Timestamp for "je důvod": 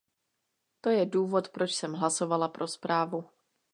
0.89-1.49